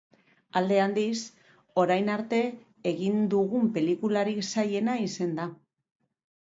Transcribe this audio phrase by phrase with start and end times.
[0.61, 1.19] Alde handiz,
[1.83, 2.41] orain arte
[2.95, 5.49] egin dugun pelikularik zailena izan da.